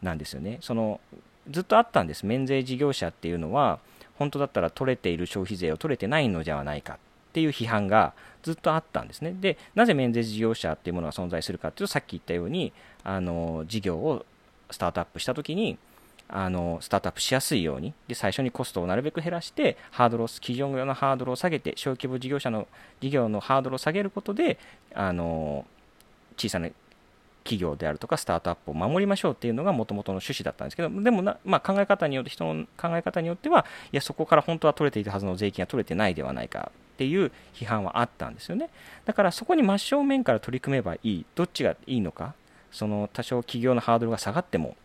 [0.00, 0.58] なんですよね。
[0.62, 1.00] その
[1.50, 2.24] ずっとあったんです。
[2.24, 3.80] 免税事業者っていうのは
[4.16, 6.98] 本当だったら取れている消費税を取れてないのではないか。
[7.38, 9.32] っていう批判がずっとあったんですね。
[9.32, 12.72] で、なぜ免税事業者っていうものが存在するかっていうと、さっき言ったように、
[13.04, 14.26] あの事業を
[14.70, 15.78] スタートアップしたときに、
[16.30, 22.68] あのスタートアップしやすいようにで最初にコストをなるべく減らしてハードルを企業のハードルを下げて小規模事業者の
[23.00, 24.58] 事業のハードルを下げることで
[24.92, 25.64] あの
[26.36, 26.68] 小さな
[27.48, 38.70] 企業であるとかスタートアップを守りましょうっていうのがもともとの趣旨だったんですけどでもな、まあ、考え方によって人の考え方によってはいやそこから本当は取れていたはずの税金が取れてないではないかっていう批判はあったんですよね。
[39.06, 41.24] だからそこに真正面から取り組めばいい。
[41.36, 42.34] どっちがいいのか。
[42.72, 44.76] その多少企業のハードルが下がっても。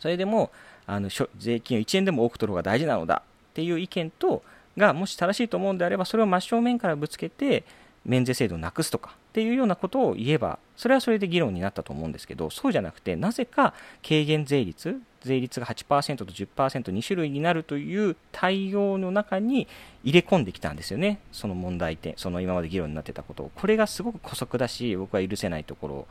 [0.00, 0.50] それでも
[0.86, 1.08] あの
[1.38, 3.22] 税金を1円でも多く取る方が大事なのだ。
[3.52, 4.42] っていう意見と
[4.76, 7.64] がもし正しいと思うんであればそれを真正面からぶつけて
[8.04, 9.16] 免税制度をなくすとか。
[9.34, 13.74] っていうようなことを言えばそれはそれで議論になったと思うんですけどそうじゃなくてなぜか
[14.06, 19.66] 軽減税率税率が8%と 10%2 種類になるという対応の中に
[20.04, 21.18] 入れ込んできたんですよね。
[21.32, 23.50] その問題点その今まで議論になってたことを。
[23.56, 26.06] これがすごく姑息だし僕は許せないところ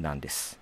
[0.00, 0.58] なんです。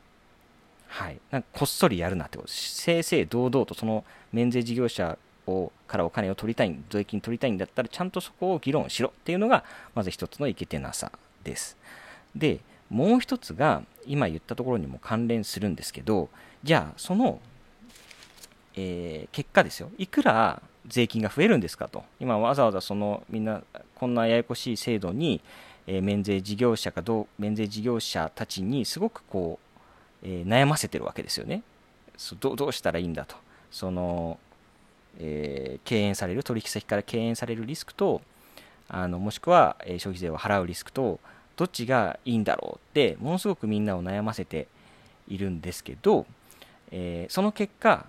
[0.89, 2.51] はい、なんかこっそりやるなってこと。
[2.51, 9.65] 正々堂々とその免税事業者をからお金を取りたい、税金取りたいんだったら、ちゃんとそこを議論しろっていうのが、
[9.95, 11.13] まず一つのいけてなさ。
[11.49, 11.77] です。
[12.37, 16.29] で、もう一つが、今言ったところにも関連するんですけど、
[16.63, 17.41] じゃあ、その、
[18.77, 23.63] えー、結果ですよ、いくら税金が増えるんですかと、今わざわざそのみんな、
[23.95, 25.41] こんなややこしい制度に、
[25.87, 29.59] えー、免税事業者かどう、免税事業者たちにすごくこ
[30.23, 31.63] う、えー、悩ませてるわけですよね。
[32.41, 33.37] どどうしたらいいんだと。
[33.71, 34.39] その
[35.21, 38.23] えー、敬遠される取引先から敬遠されるリスクと
[38.89, 41.21] あのもしくは、え消費税を払うリスクと
[41.59, 44.69] どっちがいいんだろうってものすごくみんなを悩ませて
[45.27, 46.25] いるんですけど、
[46.93, 48.07] えー、その結果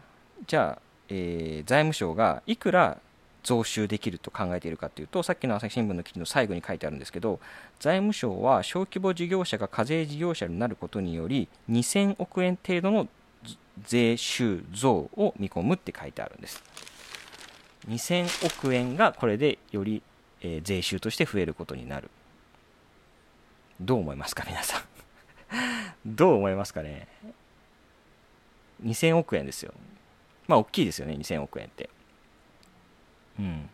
[0.47, 2.99] じゃあ、えー、財務省がいくら
[3.43, 7.39] 増収できると考えているかというとさっきの朝日新聞の記事の最後に書いてあるんですけど
[7.79, 13.07] 財務省は小規模事業者が課税事業者になることにより2000億円程度の
[13.83, 16.61] 税収増を見込むって書いてあるんです。
[17.87, 20.03] 2000億円がこれでより、
[20.41, 22.09] えー、税収として増えることになる。
[23.79, 24.83] どう思いますか、皆さん
[26.05, 27.07] どう思いますかね。
[28.83, 29.73] 2000億円ですよ。
[30.47, 31.89] まあ、大きいですよね、2000億円って。
[33.39, 33.69] うん。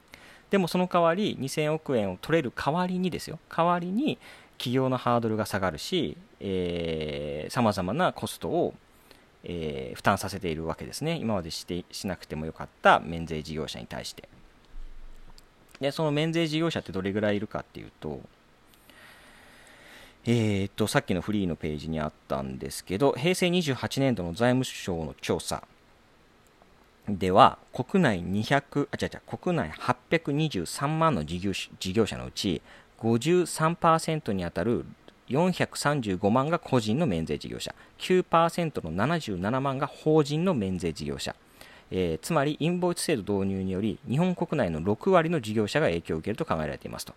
[0.49, 4.17] でもその代わり、2000億円を取れる代わりにですよ、代わりに
[4.57, 6.17] 企業のハードルが下がるし、
[7.49, 8.73] さまざまなコストを
[9.45, 11.17] えー、負担させているわけですね。
[11.17, 14.27] 今までしてしなくてもよかった免税事業者に対して。
[15.79, 18.19] で、その免税事業者ってどれぐらいいるかっていうと、
[20.27, 25.63] えー、っとさっきのフリーのページにあったんですけど平成28年度の財務省の調査
[27.07, 32.63] では国内200あ違う違う国内823万の事業事業者のうち
[32.99, 34.85] 53%にあたる
[35.29, 41.35] 435万が個人の免税事業者9%の77万が法人の免税事業者、
[41.91, 47.13] えー、つまりインボイス制度導入により日本国内の6割の事業者が影響を受けると考えられていますと。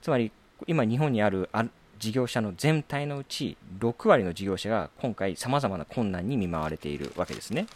[0.00, 0.32] つまり
[0.66, 1.50] 今日本にある
[1.98, 7.66] 事業者の全体のうち6割の事業者が今回さまざまな困難に見舞われているわけですね。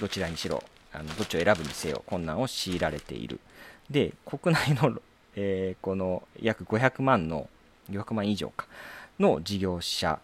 [0.00, 3.40] どちらにしろあのどっちを選ぶにせよ困難を強いられている。
[3.90, 5.00] で国内の、
[5.36, 7.48] えー、この約500万の
[7.90, 8.66] 500万以上か
[9.18, 10.18] の事業者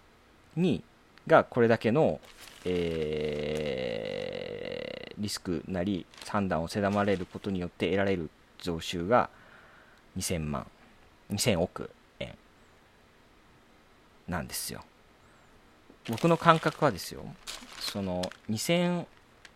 [0.56, 0.82] に
[1.26, 2.20] がこれだけの、
[2.64, 9.28] えー、リスクなり判断を狭まれることによって得られる増収が
[10.16, 10.66] 2000万
[11.30, 11.90] 2000億。
[14.30, 14.82] なんですよ。
[16.08, 17.24] 僕の感覚はですよ。
[17.80, 19.06] その2000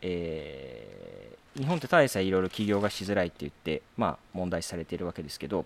[0.07, 5.65] えー、日本ってただでさえいろいろ起業がしづらいって言って、まあ、問題視されているわけですけど。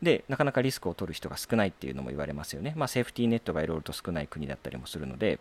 [0.00, 5.40] でなかなかリスクを取る人が少ないっていうのも言われますよね、まあ、セーフティーネットがいろいろと少ない国だったりもするので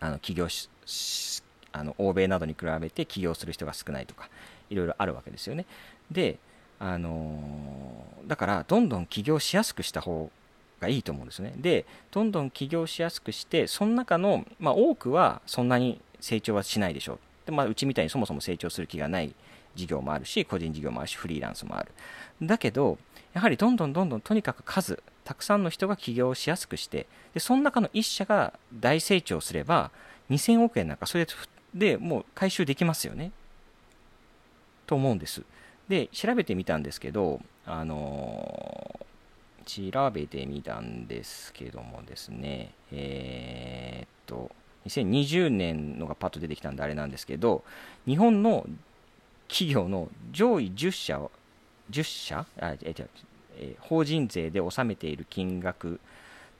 [0.00, 0.68] あの起業し
[1.70, 4.30] あの欧米などに比べて起業する人が少ないとか
[4.68, 5.64] いろいろあるわけですよね。
[6.10, 6.40] で
[6.80, 10.28] あのー、だからどんどん起業しやすくした方
[10.80, 11.54] がいいと思うんですね。
[11.56, 17.18] でどんどん起業しやすくしてその中の、まあ、多くはそんなに成長はしないでしょう。
[17.46, 19.34] で、まあ、うちみたいにそもそも成長する気がない
[19.74, 21.92] 事業もあるし個人事業もあるしフリーランスもある。
[22.42, 22.98] だけど
[23.34, 29.90] やはりどんどんどんどんとにかく数たくさんの人が起業しやすくしてでその中の1社が大成長すれば
[30.30, 31.26] 2000億円なんかそれ
[31.74, 33.32] でもう回収できますよね。
[34.86, 35.42] と思うんです。
[35.88, 39.05] で調べてみたんですけどあのー、
[39.66, 44.50] 調べてみたんですけどもですねえー、っと
[44.86, 47.64] 2020年のがパッと出てきたんであれなんですけど
[48.06, 48.66] 日本の
[49.48, 51.20] 企業の上位10社
[51.90, 52.46] 10社？
[52.60, 52.94] あえ
[53.58, 55.98] え法人税で納めている金額っ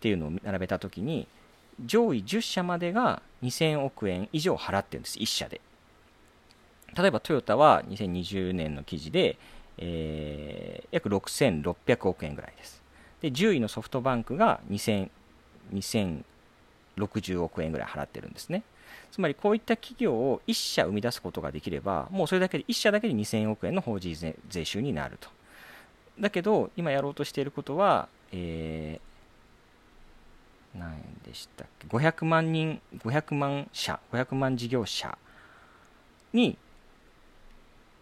[0.01, 1.27] ていうのを並べたときに
[1.85, 5.61] 上位10社までが2000億円以上払ってるんです1社で。
[6.97, 9.37] 例えばトヨタは2020年の記事で、
[9.77, 12.83] えー、約6600億円ぐらいです。
[13.21, 15.11] で10位のソフトバンクが2000
[15.75, 18.63] 2060億円ぐらい払ってるんですね
[19.11, 24.15] つまりこういった企業を1社生み出すことができれば、もうそれだけで1社だけで2000億円の法人
[24.49, 25.29] 税収になると。
[26.21, 35.17] だけど、今やろうとしていることは、えー、何でしたっけ、500万人、500万社、500万事業者
[36.33, 36.59] に、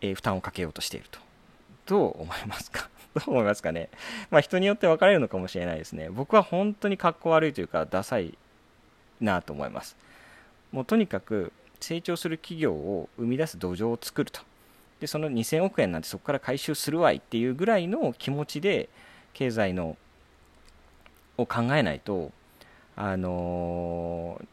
[0.01, 1.21] えー、負担をかけようとしていると。
[1.87, 2.89] どう思いますか？
[3.17, 3.91] どう思いますかね。
[4.31, 6.11] まあ人によって分かれるのかもしれないですね。
[6.11, 8.37] 僕は本当にかっこ悪いというか、ダサい
[9.21, 9.97] なと思います。
[10.73, 14.41] もうとにかく成長する企業を生み出す土壌を作ると
[15.01, 18.89] でその2000億円なんてそこから回収するわいっていうぐらいの気持ちで
[19.35, 19.97] 経済の
[21.37, 22.33] を考えないと、
[22.97, 24.47] あのー、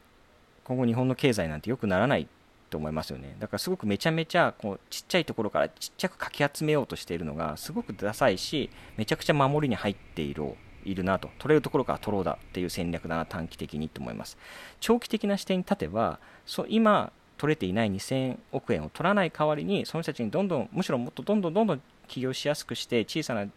[0.66, 2.28] 今後日本の経済なんて良くならない
[2.72, 3.36] と思いますよね。
[3.40, 11.30] だからすごくめちゃめちゃこうちっちゃいところからちっちゃくかき集めようとしているのがすごくダサいしめちゃくちゃ守りに入っているいるなと。
[11.38, 14.38] 取れるところから取ろうだっていう戦略だな短期的にと思います。
[14.80, 23.48] 長期的な視点に立てばそ今取れていない2000億円を取らない代わりにその人たちにどんどんむしろもっとどんどんどんどん起業しやすくして小さな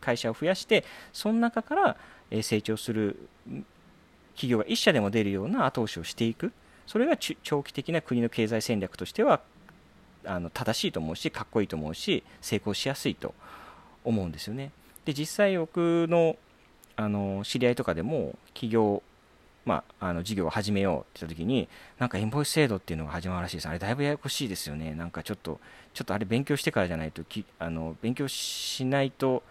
[0.00, 1.96] 会社を増やしてその中から
[2.42, 3.28] 成長する
[4.34, 6.52] 企業が1社でも出るような後押しをしていく。
[6.86, 9.40] それが長期的な国の経済戦略としては
[10.24, 13.34] あの正しいと思うしかっこいいと思うし成功しやすいと
[14.04, 14.70] 思うんですよね。
[15.04, 16.36] で実際僕の
[16.94, 19.02] あの知り合いとかでも起業
[19.64, 21.68] まあ、あの事業を始めようって言った時に
[21.98, 23.68] なんかインボイス制度っていうのが始まるらしいです。
[23.68, 24.92] あれだいぶややこしいですよね。
[24.94, 25.60] なんかちょっと
[25.94, 29.42] ちょっとあれ勉強してからじゃないときあの勉強しないと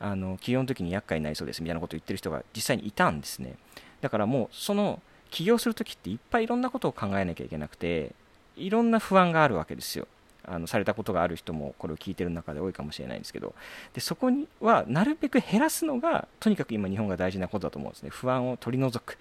[0.00, 3.56] あの起業の時に厄介になりそうですみたいなことを言ってる人が実際にいたんですね。
[4.00, 8.12] だからもうその起業する時っていっぱいいろんなことを考えなきゃいけなくて
[8.56, 10.06] いろんな不安があるわけですよ。
[10.50, 13.54] あのされたことがある人もこれを聞いてる中で多いかもしれないんですけど。
[13.92, 18.10] でそこにはなるべく減らすのがとにかく今日本が大事なことだと思うんですね。
[18.10, 19.18] 不安を取り除く。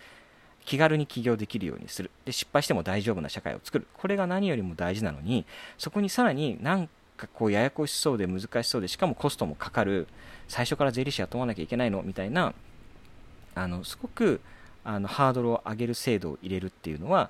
[0.64, 2.12] 気軽に起業できるようにする。
[2.26, 3.88] で失敗しても大丈夫な社会を作る。
[3.94, 5.46] これが何よりも大事なのに
[5.78, 10.08] そこにさらになんかこうややこしそうで難しそうでしかもコストもかかる。
[10.48, 12.02] 最初から税理士雇わなきゃいけないの？
[12.04, 12.54] みたいな
[13.56, 14.40] あのすごく
[14.88, 17.30] あのハードルを上げる制度を入れるっていうのは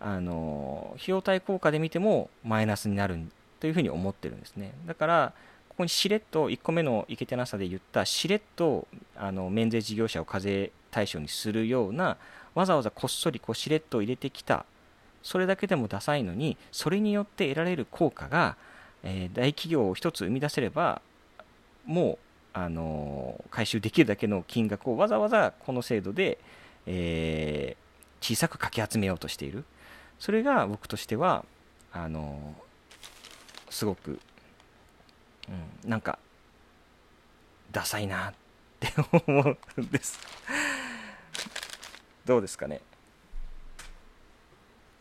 [0.00, 3.18] あの費用対効果で見てもマイナスになる
[3.60, 4.72] というふうに思ってるんですね。
[4.86, 5.32] だから
[5.68, 8.86] ここにしれっと1個目のいけてなさで言ったしれっと
[9.16, 12.16] あの免税事業者を課税対象にするような
[12.54, 14.66] わざわざこっそりこうしれっと入れてきた
[15.22, 18.56] それだけでもダサいのにそれによって得られる効果が、
[19.02, 21.00] えー、大企業を1つ生み出せれば
[21.86, 22.18] もう、
[22.52, 26.38] あの、回収できるだけの金額をわざわざこの制度で、
[26.86, 29.64] えー、小さくかき集めようとしている。
[30.18, 31.44] それが僕としては
[31.92, 32.54] あの、
[33.70, 34.20] すごく、
[35.48, 36.18] うん、なんか
[37.72, 38.34] ダサいなっ
[38.80, 38.88] て
[39.26, 40.18] 思うんです。
[42.24, 42.80] どうですかね。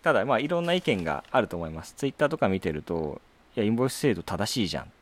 [0.02, 1.94] ただまあいろんな意見があると思います。
[1.94, 3.22] ツイッターとか見てると
[3.56, 4.94] いやインボイス制度正しいじゃんって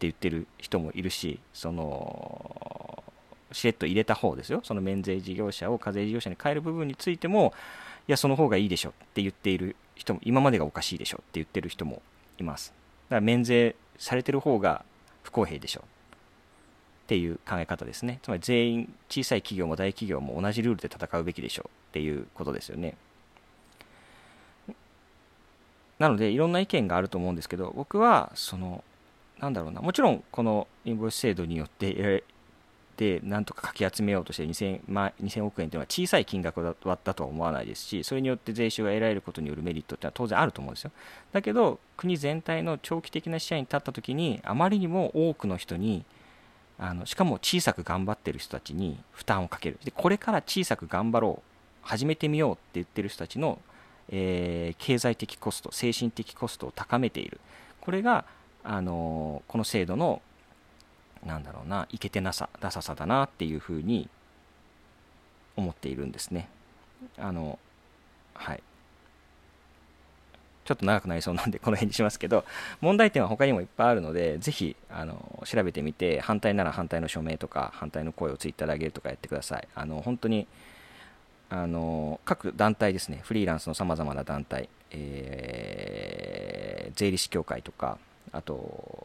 [0.00, 3.04] 言ってる人もいるしその
[3.52, 4.60] しれっと入れた方ですよ。
[4.64, 7.52] その免税事業者を課税事業者に変える部分についても
[8.08, 12.02] いやその方がいいでしょって言っている人も今までがおかしいでしょって言ってる人も
[12.38, 12.72] います。
[13.08, 14.84] だから免税されてる方が
[15.22, 15.84] 不公平でしょ。
[17.06, 18.18] っていう考え方ですね。
[18.22, 22.96] つまり全員小さい企業も大企業も同じルールで戦うべきでしょうっていうことですよね。
[26.00, 28.82] なのでいろんな意見があると思うんですけど僕はその
[29.38, 29.80] なんだろうな。
[29.80, 32.24] もちろんこのインボイス制度によって
[32.96, 40.90] でなんとかかき集めようとして 2000,、まあ、2000億円というのは小さい金額だったとは思わないですしそれによって税収が得られることによるメリットってのは当然あると思うんですよ。
[41.32, 46.04] だけど国全体の長期的な視野に立った時にあまりにも多くの人に
[46.78, 49.78] あのしかも小さく頑張ってる人たちに負担をかける。
[49.84, 53.58] でこれから小さく頑張ろう始めてみようって言ってる人たちの
[54.08, 57.40] えー、経済的コスト精神的コストを高めている。
[57.80, 58.24] これが、
[58.64, 60.22] あの、この制度の
[61.26, 64.08] なんだろうないけてなさダサさだなっていうふうに
[65.56, 66.48] 思っているんですね。
[67.18, 67.58] あの
[68.34, 68.62] はい。
[70.64, 72.44] ちょっと長くなりそうなんでこの辺にしますけど
[72.80, 79.68] 問題点は他にもいっぱいあるのでぜひあの調べてみて反対なら反対の署名とか反対の声をツイッターで上げるとかやってください。
[79.76, 80.48] あの本当に
[81.48, 87.98] あの各団体ですね、フリーランスのさまざまな団体、えー、税理士協会とか、
[88.32, 88.95] あと、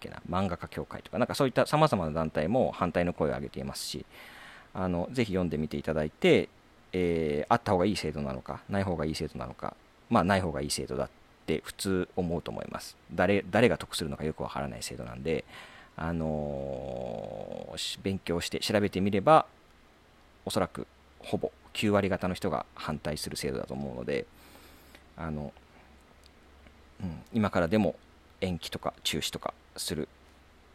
[0.00, 4.04] けな、漫画家協会とか、なんかそういったさまざまな団体も反対の声を上げていますし、
[4.74, 6.48] あのぜひ読んでみていただいて、
[6.92, 9.76] えー、あった方がいい制度なのか、ない方がいい制度なのか、
[10.08, 11.10] まあ、ない方がいい制度だっ
[11.46, 12.96] て普通思うと思います。
[13.12, 15.44] 誰誰が得するのかよくわからない制度なんで、
[15.96, 19.46] あのー、勉強して調べてみれば、
[20.44, 20.86] おそらく
[21.20, 24.26] ほぼ9割方の人が反対する制度だと思うので
[25.16, 25.52] あの、
[27.02, 27.94] うん、今からでも
[28.40, 30.08] 延期とか中止とかする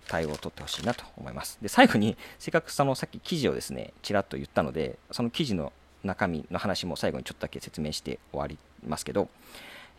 [0.07, 1.57] 対応を取ってほしいなと思います。
[1.61, 8.57] で最後にせっかくそのさっき記事をですねちらっと言ったのでその記事の中身の話も最後にちょっとだけ説明して終わり
[8.87, 9.27] ますけど、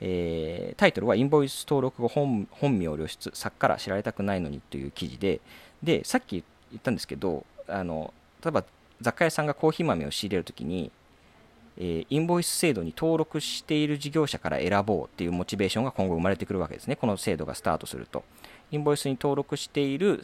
[0.00, 5.40] えー、タイトルはインボイス登録後本本名露出作から知られたくないのにという記事で
[5.82, 8.14] でさっき言ったんですけどあの
[8.44, 8.64] 例えば
[9.00, 10.90] 雑貨屋さんがコーヒー豆を仕入れるときに、
[11.78, 18.24] え、インボイス制度に登録している事業者から選ぼうっていうモチベーションが今後生まれてくるわけですね、この制度がスタートすると。
[18.70, 20.22] インボイスに登録している、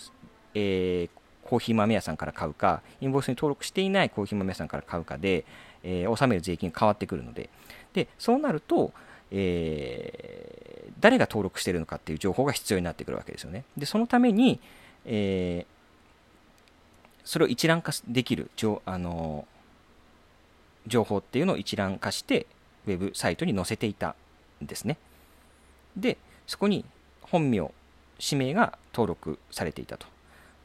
[0.55, 5.45] えー、コーヒー豆屋さんから買うか、インボイスに登録していないコーヒー豆屋さんから買うかで、
[5.83, 7.51] えー、納める税金が変わってくるので、
[7.93, 8.93] でそうなると、
[9.31, 13.65] えー、誰が登録しているのかっていう情報が必要になってくるわけですよね。
[13.77, 14.61] でそのために、
[15.05, 15.73] えー
[17.25, 18.51] それを一覧化できる
[18.85, 19.47] あの
[20.87, 22.47] 情報っていうのを一覧化して
[22.87, 24.15] ウェブサイトに載せていた
[24.63, 24.99] んですね。
[25.97, 26.17] で、
[26.47, 26.85] そこに
[27.23, 27.71] 本名、
[28.19, 30.07] 氏名が登録されていたと。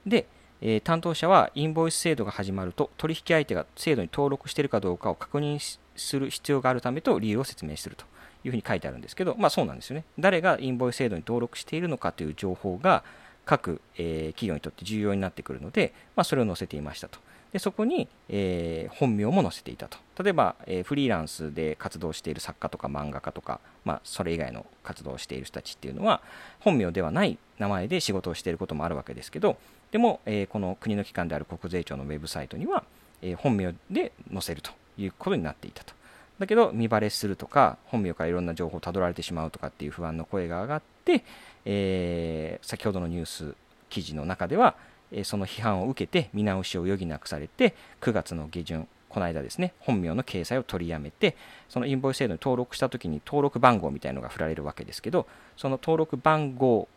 [0.06, 0.26] で、
[0.62, 5.60] えー、担当者はインボイス制度が始まると取引相手が制度に登録しているかどうかを確認
[5.96, 8.06] する必要があるためと理由を説明すると
[8.44, 10.06] いうふうに書いてあるんですけど、まあそうなんですよね。
[10.18, 13.04] 誰がインボイス制度に登録しているのかという情報が、
[13.46, 17.20] 各、えー、企業にとって重要になってくるので、まあ、それを載せていましたと。
[17.54, 19.98] でそこに、えー、本名も載せていたと。
[20.22, 26.22] 例えば、えー、フリーランスで活動している作家とか漫画家とか、まあ、それ以外の活動をしている人たちっていうのは、
[26.60, 29.58] 本名ではない名前で仕事をしていることもあるわけですけど、
[29.92, 32.84] でも、えー、この国の機関である国税庁のウェブサイトには、
[33.22, 35.94] え本名で載せるということになっていたと。
[36.40, 41.24] だけど、見バレするとか、本名からいろんな情報をたどられてしまうとかっていう不安の声が上がって、
[41.66, 43.56] え、先ほどのニュース
[43.90, 44.76] 記事の中では、
[45.24, 51.36] その批判を受けて見直しを余儀なくされて9月の下旬この間ですね本名の掲載を取りやめて
[51.70, 56.88] そのインボイス制度に登録した時に登録番号みたいなのが振られるわけですけどその登録番号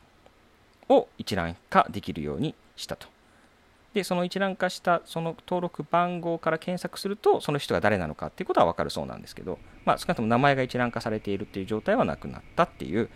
[0.89, 3.07] を一覧化できるようにしたと
[3.95, 13.09] でその一覧化したその登録番号から検索するとその人が誰なのかっていうことは分かるそうなんですけど、まあ、少なくとも名前が一覧化されているっていう状態はなくなったっていう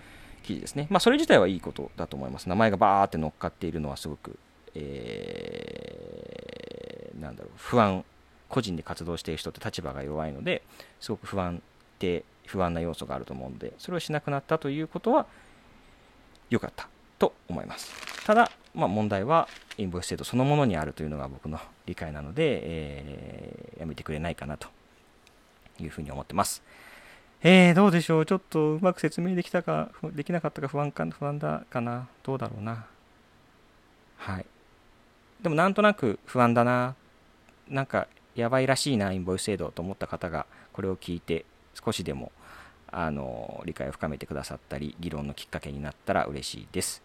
[0.44, 0.86] 記事ですね。
[0.90, 2.48] まあ、それ自体はいいことだと思います。
[2.48, 4.38] 名前がバーって乗っかっているのはすごく、
[4.74, 8.04] えー、なんだろう、不安、
[8.48, 10.62] 個人で活動している人って立場が弱いので、
[11.00, 11.62] すごく不安
[11.98, 15.26] 定、不安な要素があると思うので、それをしなくなったということは、
[16.50, 17.92] 良かったと思います。
[18.26, 24.68] ただ、まあ、問題はインボイス制度そのものにあるというのが僕の理解なので、えー、やめてくれないかなと
[25.80, 26.62] いうふうに思ってます。
[27.42, 28.26] えー、どうでしょう？
[28.26, 32.08] ちょっとうまく説明できたか、できなかったか不安か、不安だかな？
[32.22, 32.86] どうだろうな？
[34.16, 34.46] はい。
[35.44, 36.96] でもなんとなく不安だな。
[37.68, 42.32] なんかやばいらしいな、インボイス制度と思った方がこれを聞いて少しでも
[42.90, 47.02] あの理解を深めてくださったり、議論のきっかけになったら嬉しいです。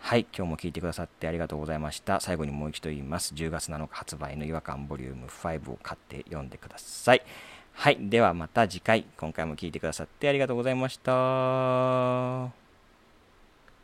[0.00, 2.20] はい、今日も聞いてくださってありがとうございました。
[2.20, 3.32] 最後にもう一度言います。
[3.34, 7.22] 10月7日発売の違和感ボリューム5を買って読んでください。
[7.72, 7.96] はい。
[7.98, 12.67] ではまた次回、今回も聴いてくださってありがとうございました。